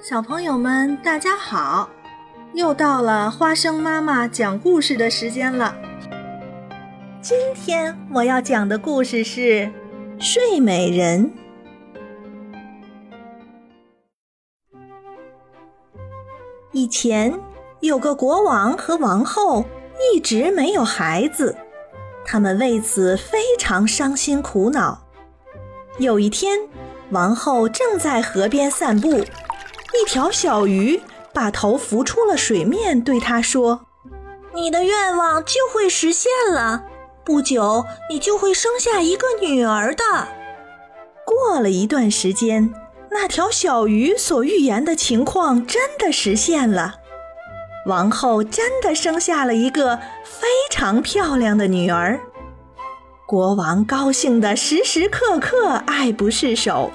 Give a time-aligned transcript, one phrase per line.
[0.00, 1.90] 小朋友们，大家好！
[2.54, 5.74] 又到了花生妈妈讲故事的时间了。
[7.20, 9.40] 今天我要讲的故事是
[10.20, 11.32] 《睡美人》。
[16.70, 17.36] 以前
[17.80, 19.64] 有个国王和王后，
[20.14, 21.56] 一直没有孩子，
[22.24, 25.02] 他们为此非常伤心苦恼。
[25.98, 26.56] 有一天，
[27.10, 29.24] 王后正在河边散步。
[30.00, 31.00] 一条小鱼
[31.32, 33.86] 把头浮出了水面，对他说
[34.54, 36.84] ：“你的愿望就会实现了，
[37.24, 40.04] 不久你就会生下一个女儿的。”
[41.26, 42.72] 过了一段时间，
[43.10, 46.96] 那条小鱼所预言的情况真的实现了，
[47.86, 52.20] 王后真的生下了一个非常漂亮的女儿。
[53.26, 56.90] 国王高兴的时时刻刻爱不释手。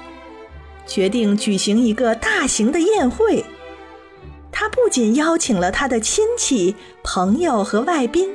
[0.86, 3.44] 决定举行一个大型的宴会。
[4.52, 8.34] 他不仅邀请了他的亲戚、朋友和外宾，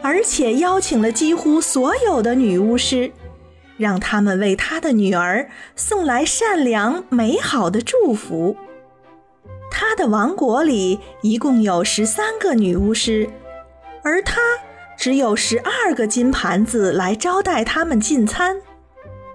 [0.00, 3.10] 而且邀请了几乎所有的女巫师，
[3.76, 8.56] 让他们为他的女儿送来善良美好的祝福。
[9.70, 13.28] 他的王国里一共有十三个女巫师，
[14.04, 14.40] 而他
[14.96, 18.60] 只有十二个金盘子来招待他们进餐。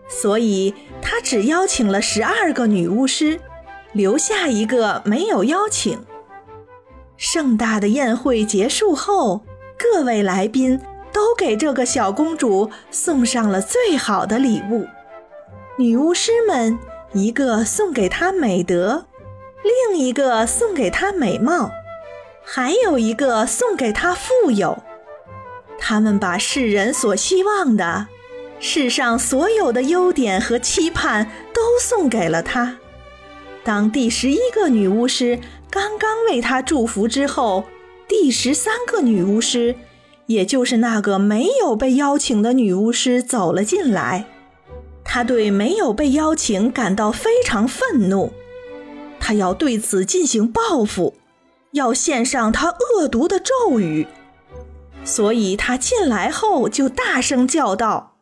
[0.08, 0.74] 所以，
[1.10, 3.40] 他只邀请了十二个女巫师，
[3.94, 5.98] 留下一个没有邀请。
[7.16, 9.46] 盛大的宴会结束后，
[9.80, 10.78] 各位来宾
[11.14, 14.86] 都给这个小公主送上了最好的礼物。
[15.78, 16.78] 女巫师们
[17.14, 19.06] 一个送给她美德，
[19.64, 21.72] 另一个送给她美貌，
[22.44, 24.78] 还有一个送给她富有。
[25.80, 28.08] 他们把世人所希望的。
[28.60, 32.78] 世上所有的优点和期盼都送给了他。
[33.64, 37.66] 当第十一个女巫师刚刚为他祝福之后，
[38.08, 39.76] 第十三个女巫师，
[40.28, 44.26] 也就是那个没有被邀请的女巫师走了进来。
[45.04, 48.32] 她对没有被邀请感到非常愤怒，
[49.20, 51.16] 她要对此进行报复，
[51.72, 54.08] 要献上她恶毒的咒语。
[55.04, 58.17] 所以她进来后就大声叫道。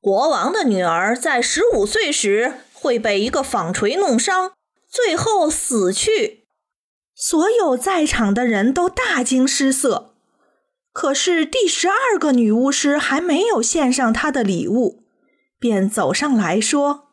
[0.00, 4.52] 国王的女儿在十五岁时会被一个纺锤弄伤，
[4.88, 6.44] 最后死去。
[7.14, 10.14] 所有在场的人都大惊失色。
[10.92, 15.04] 可是第十二个女巫师还没有献上她的礼物，
[15.58, 17.10] 便走上来说：“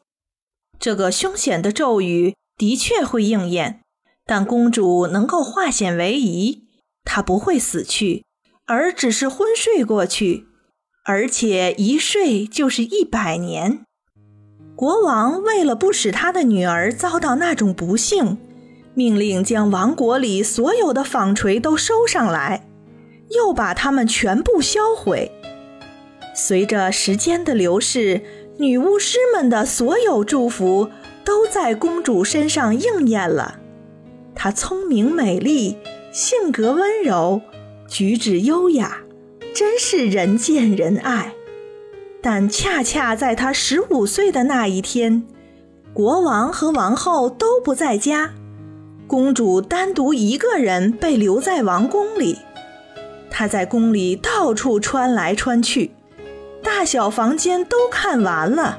[0.80, 3.82] 这个凶险的咒语的确会应验，
[4.26, 6.70] 但公主能够化险为夷，
[7.04, 8.24] 她不会死去，
[8.66, 10.47] 而只是昏睡过去。”
[11.10, 13.86] 而且一睡就是一百年。
[14.76, 18.38] 国王为了不使他的女儿遭到那种不幸，
[18.94, 22.68] 命令将王国里所有的纺锤都收上来，
[23.30, 25.32] 又把它们全部销毁。
[26.36, 28.22] 随着时间的流逝，
[28.58, 30.90] 女巫师们的所有祝福
[31.24, 33.58] 都在公主身上应验了。
[34.36, 35.78] 她聪明美丽，
[36.12, 37.40] 性格温柔，
[37.88, 39.04] 举止优雅。
[39.58, 41.34] 真是人见人爱，
[42.22, 45.24] 但恰恰在他十五岁的那一天，
[45.96, 48.36] 国王和王后都不在家，
[49.08, 52.38] 公主单独一个人被留在王宫里。
[53.32, 55.90] 她在宫里到处穿来穿去，
[56.62, 58.78] 大小房间都看完了。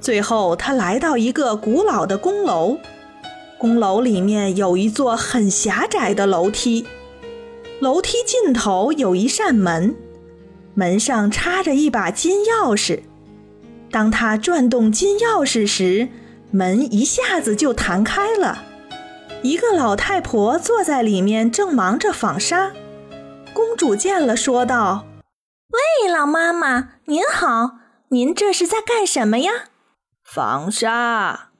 [0.00, 2.78] 最后，她来到一个古老的宫楼，
[3.58, 6.86] 宫楼里面有一座很狭窄的楼梯。
[7.80, 9.94] 楼梯尽头有一扇门，
[10.74, 13.02] 门上插着一把金钥匙。
[13.90, 16.08] 当他转动金钥匙时，
[16.50, 18.64] 门一下子就弹开了。
[19.42, 22.72] 一个老太婆坐在里面，正忙着纺纱。
[23.52, 25.06] 公主见了，说道
[25.70, 29.52] ：“喂，老妈妈，您好，您这是在干什么呀
[30.24, 31.50] ？”“纺纱。”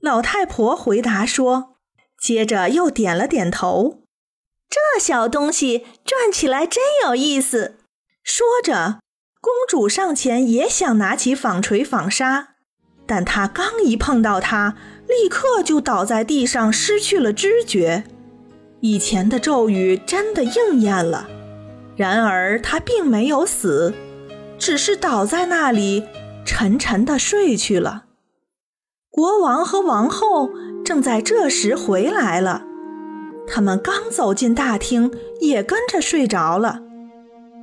[0.00, 1.76] 老太婆回答说，
[2.18, 4.03] 接着又点了点头。
[4.94, 7.74] 这小东西转起来真有意思。
[8.22, 9.00] 说着，
[9.40, 12.50] 公主上前也想拿起纺锤纺纱，
[13.04, 14.76] 但她刚一碰到它，
[15.08, 18.04] 立刻就倒在地上，失去了知觉。
[18.82, 21.28] 以前的咒语真的应验了。
[21.96, 23.92] 然而，她并没有死，
[24.56, 26.04] 只是倒在那里，
[26.46, 28.04] 沉沉的睡去了。
[29.10, 30.50] 国王和王后
[30.84, 32.64] 正在这时回来了。
[33.46, 35.10] 他们刚走进大厅，
[35.40, 36.80] 也跟着睡着了。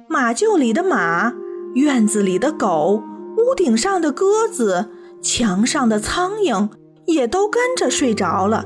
[0.07, 1.33] 马厩里的马，
[1.75, 3.01] 院子里的狗，
[3.37, 4.89] 屋顶上的鸽子，
[5.21, 6.69] 墙上的苍蝇，
[7.05, 8.65] 也都跟着睡着了。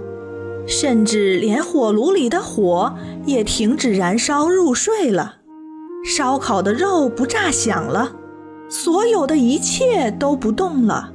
[0.68, 2.96] 甚至连火炉里的火
[3.26, 5.36] 也停止燃烧入睡了，
[6.04, 8.14] 烧烤的肉不炸响了，
[8.68, 11.14] 所有的一切都不动了，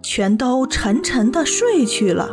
[0.00, 2.30] 全都沉沉的睡去了。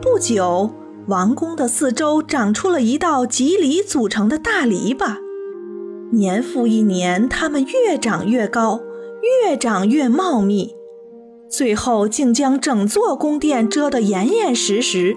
[0.00, 0.70] 不久，
[1.10, 5.16] 王宫的四周长出了一道棘藜组成的大篱笆，
[6.12, 8.80] 年复一年，它们越长越高，
[9.44, 10.72] 越长越茂密，
[11.50, 15.16] 最后竟将整座宫殿遮得严严实实。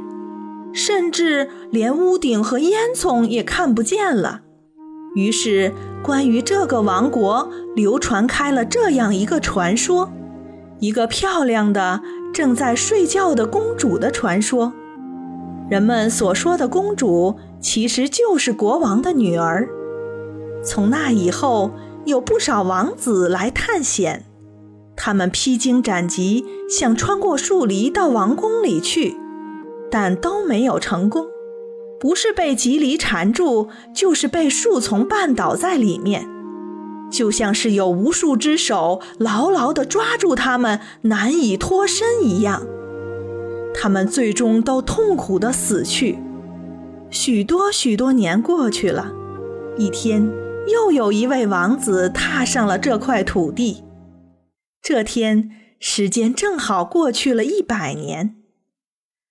[0.74, 4.42] 甚至连屋顶和烟囱也看不见了。
[5.14, 5.72] 于是，
[6.04, 10.12] 关于这个王国流传开了这样一个传说：
[10.80, 12.02] 一个漂亮的
[12.34, 14.74] 正在睡觉的公主的传说。
[15.74, 19.68] 人们所说的公主，其实就是国王的女儿。
[20.64, 21.72] 从那以后，
[22.06, 24.24] 有不少王子来探险，
[24.96, 29.16] 他们披荆斩棘，想穿过树篱到王宫里去。
[29.90, 31.26] 但都没有成功，
[32.00, 36.30] 不是被棘藜缠住，就是被树丛绊倒在里面，
[37.12, 42.62] 就像是有无数只手牢牢地抓住他们，难以脱身一样。
[43.74, 46.20] 他们最终都痛苦的死去。
[47.10, 49.12] 许多许多年过去了，
[49.78, 50.32] 一天，
[50.68, 53.84] 又有一位王子踏上了这块土地。
[54.82, 55.50] 这天，
[55.80, 58.36] 时间正好过去了一百年。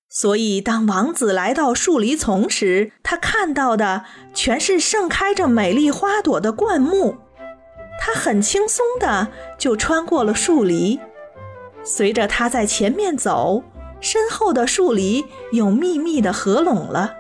[0.09, 4.05] 所以，当王子来到树篱丛时，他看到的
[4.35, 7.17] 全是盛开着美丽花朵的灌木。
[7.99, 9.29] 他很轻松的
[9.59, 11.01] 就穿过了树篱。
[11.83, 13.63] 随着他在前面走，
[14.03, 17.15] 身后的树篱又密密地合拢了。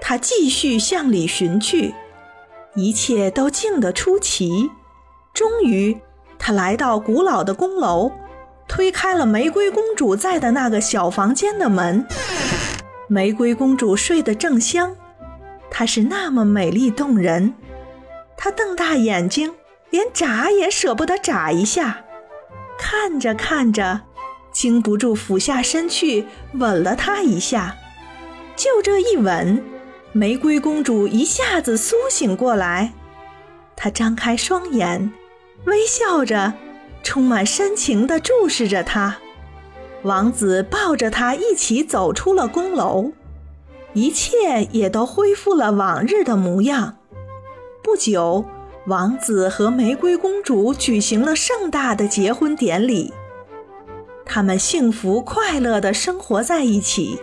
[0.00, 1.94] 他继续向里寻去，
[2.74, 4.70] 一切都静得出奇。
[5.34, 6.00] 终于，
[6.38, 8.10] 他来到古老的宫楼。
[8.66, 12.06] 推开了玫瑰公主在的那个小房间的门，
[13.08, 14.94] 玫瑰公主睡得正香，
[15.70, 17.54] 她是那么美丽动人，
[18.36, 19.54] 她瞪大眼睛，
[19.88, 22.04] 连眨也舍不得眨一下，
[22.78, 24.02] 看着看着，
[24.58, 27.76] 经不住俯下身去吻了她一下，
[28.56, 29.64] 就这一吻，
[30.10, 32.92] 玫瑰公主一下子苏醒过来，
[33.76, 35.12] 她张开双眼，
[35.66, 36.54] 微笑着。
[37.04, 39.18] 充满深情地注视着他，
[40.02, 43.12] 王子抱着她一起走出了宫楼，
[43.92, 46.96] 一切也都恢复了往日的模样。
[47.80, 48.44] 不久，
[48.88, 53.14] 王子和玫瑰公主举行了盛大的结婚典礼，
[54.28, 57.18] 他们幸福快乐地生活在一起，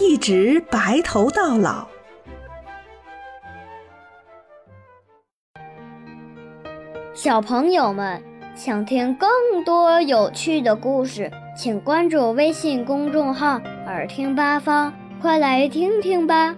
[0.00, 1.86] 一直白头到老。
[7.14, 8.20] 小朋友们。
[8.56, 9.28] 想听更
[9.66, 14.90] 多有趣的故事，请关注微信公众号“耳听八方”，
[15.20, 16.56] 快来听听吧。